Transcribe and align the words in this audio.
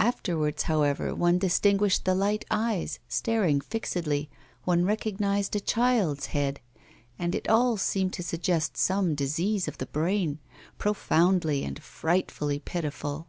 Afterwards, 0.00 0.64
however, 0.64 1.14
one 1.14 1.38
distinguished 1.38 2.04
the 2.04 2.16
light 2.16 2.44
eyes 2.50 2.98
staring 3.06 3.60
fixedly, 3.60 4.28
one 4.64 4.84
recognised 4.84 5.54
a 5.54 5.60
child's 5.60 6.26
head, 6.34 6.58
and 7.16 7.32
it 7.32 7.46
all 7.48 7.76
seemed 7.76 8.12
to 8.14 8.24
suggest 8.24 8.76
some 8.76 9.14
disease 9.14 9.68
of 9.68 9.78
the 9.78 9.86
brain, 9.86 10.40
profoundly 10.78 11.62
and 11.62 11.80
frightfully 11.80 12.58
pitiful. 12.58 13.28